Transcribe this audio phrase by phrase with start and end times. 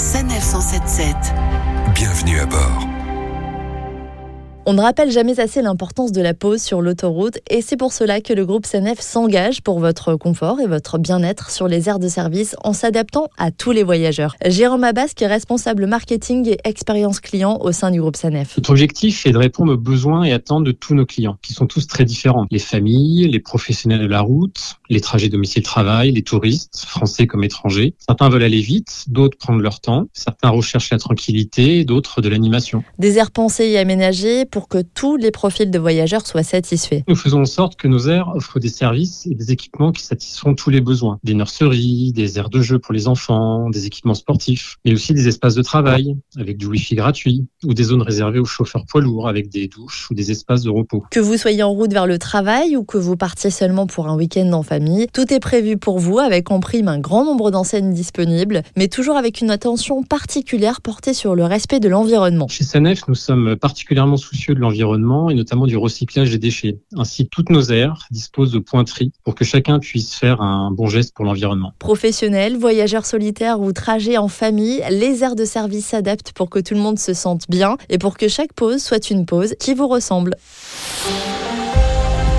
[0.00, 1.14] Sanef 177.
[1.94, 2.99] Bienvenue à bord.
[4.70, 8.20] On ne rappelle jamais assez l'importance de la pause sur l'autoroute et c'est pour cela
[8.20, 12.06] que le groupe SNF s'engage pour votre confort et votre bien-être sur les aires de
[12.06, 14.36] service en s'adaptant à tous les voyageurs.
[14.46, 18.58] Jérôme Abbas, qui est responsable marketing et expérience client au sein du groupe SNF.
[18.58, 21.66] Notre objectif est de répondre aux besoins et attentes de tous nos clients, qui sont
[21.66, 22.46] tous très différents.
[22.52, 27.94] Les familles, les professionnels de la route, les trajets domicile-travail, les touristes, français comme étrangers.
[27.98, 30.06] Certains veulent aller vite, d'autres prendre leur temps.
[30.12, 32.84] Certains recherchent la tranquillité, d'autres de l'animation.
[33.00, 37.02] Des aires pensées et aménagées pour que tous les profils de voyageurs soient satisfaits.
[37.08, 40.54] Nous faisons en sorte que nos aires offrent des services et des équipements qui satisfont
[40.54, 41.18] tous les besoins.
[41.24, 45.28] Des nurseries, des aires de jeu pour les enfants, des équipements sportifs, mais aussi des
[45.28, 49.28] espaces de travail avec du wifi gratuit ou des zones réservées aux chauffeurs poids lourds
[49.28, 51.04] avec des douches ou des espaces de repos.
[51.10, 54.16] Que vous soyez en route vers le travail ou que vous partiez seulement pour un
[54.16, 57.92] week-end en famille, tout est prévu pour vous avec en prime un grand nombre d'enseignes
[57.92, 62.48] disponibles, mais toujours avec une attention particulière portée sur le respect de l'environnement.
[62.48, 66.78] Chez Sanef, nous sommes particulièrement soucieux de l'environnement et notamment du recyclage des déchets.
[66.96, 71.14] Ainsi, toutes nos aires disposent de pointeries pour que chacun puisse faire un bon geste
[71.14, 71.72] pour l'environnement.
[71.78, 76.74] Professionnels, voyageurs solitaires ou trajets en famille, les aires de service s'adaptent pour que tout
[76.74, 79.88] le monde se sente bien et pour que chaque pause soit une pause qui vous
[79.88, 80.36] ressemble.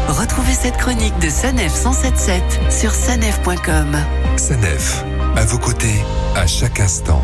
[0.08, 3.98] Retrouvez cette chronique de Sanef 177 sur sanef.com.
[4.38, 5.04] Sanef,
[5.36, 5.88] à vos côtés,
[6.36, 7.22] à chaque instant.